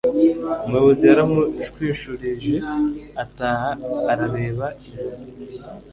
Umuyobozi 0.65 1.03
yaramushwishurije 1.11 2.53
ataha 3.23 3.69
arareba 4.11 4.67
inyuma 4.85 5.25